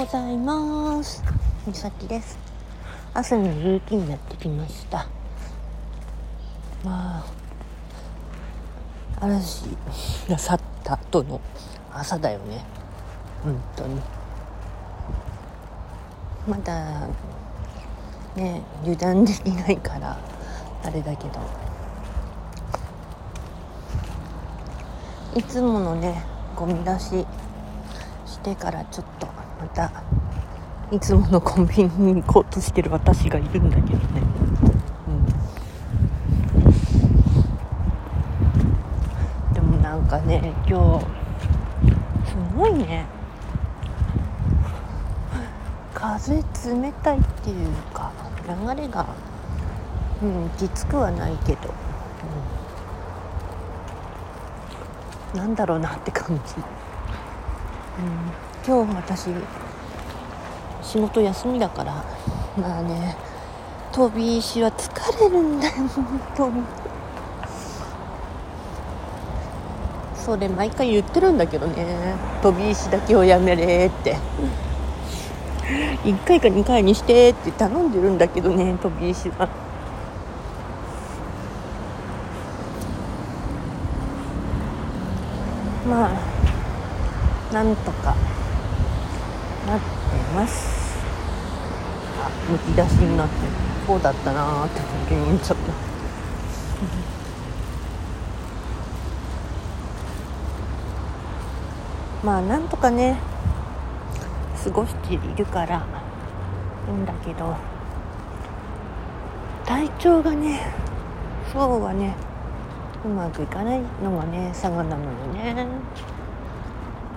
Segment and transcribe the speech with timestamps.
[0.00, 1.22] ございます。
[1.66, 2.38] みさきです。
[3.12, 5.06] 朝のルーティンやってきました。
[6.82, 7.24] まあ
[9.20, 9.64] 嵐
[10.26, 11.38] が去った後の
[11.92, 12.64] 朝だよね。
[13.44, 14.00] 本当に。
[16.48, 17.06] まだ
[18.36, 20.18] ね油断できないから
[20.82, 21.40] あれだけど。
[25.36, 26.24] いつものね
[26.56, 27.26] ゴミ出し
[28.24, 29.28] してからちょっと
[29.60, 29.92] また
[30.90, 34.22] いつものコンビニに行こうとしてる私がいるんだけどね、
[39.48, 41.06] うん、でもなんかね今日
[42.30, 43.06] すごいね。
[45.94, 46.42] 風冷
[47.02, 48.10] たいっていうか
[48.48, 49.06] 流れが
[50.22, 51.74] うんきつくはないけど、
[55.34, 59.30] うん、なんだろうなって感じ、うん、今日私
[60.82, 62.04] 仕事休みだから
[62.58, 63.16] まあね
[63.92, 66.62] 飛び石は疲れるんだよ本当に。
[70.14, 74.16] それ毎回言ってるんだけどね飛び石だけをやめれって。
[76.04, 79.48] 1回か2回にしてって頼んでるんだけどね飛び石は。
[85.88, 88.14] まあなんとか。
[89.66, 89.84] なって
[90.34, 90.98] ます。
[92.22, 93.34] あむき出しになって
[93.86, 94.80] こうだったなーって
[95.14, 95.72] 思っちゃった
[102.26, 103.18] まあなんとかね
[104.62, 105.86] 過ごしているから
[106.88, 107.56] いいんだけど。
[109.70, 110.72] 体調がね
[111.52, 112.16] そうはね
[113.04, 115.64] うまくいかないのがね佐賀なのよね、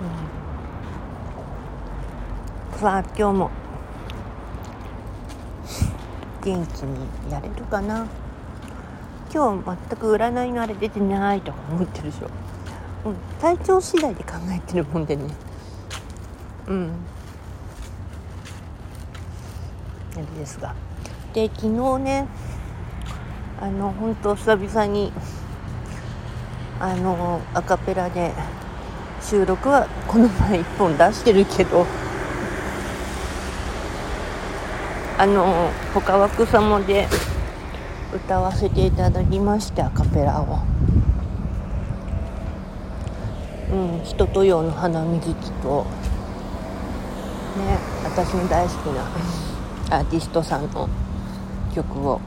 [0.00, 0.47] うん、
[2.80, 3.50] さあ今日も。
[6.44, 8.06] 元気にやれるかな？
[9.34, 12.30] 今日全く占いのあれ出てないとか思ってるでしょ、
[13.04, 15.24] うん、体調次第で考えてるもんでね。
[16.68, 16.92] うん。
[20.14, 20.76] あれですが。
[21.34, 22.28] で昨日ね
[23.60, 25.12] あの本当久々に
[26.78, 28.32] あのアカペラで
[29.20, 31.84] 収録はこの前1本出してるけど。
[35.18, 37.08] あの他枠様で
[38.14, 40.60] 歌わせていただきましてアカペラを。
[43.72, 45.84] うん、人とよの花水木と
[47.58, 49.02] ね私の大好きな
[49.98, 50.88] アーティストさんの
[51.74, 52.20] 曲を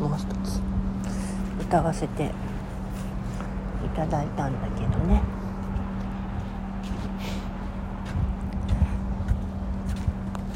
[0.00, 0.60] もう一つ
[1.60, 5.22] 歌わせていただいたんだけどね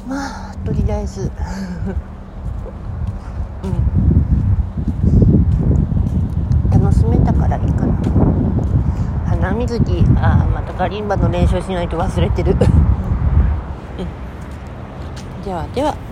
[0.06, 0.49] まあ
[0.90, 1.30] とりあえず
[3.62, 3.70] うん。
[6.82, 7.94] 楽しめたからいいかな。
[9.24, 12.56] 花水木ああまたガリンバの練習しないと忘れてる。
[15.44, 16.09] ではでは。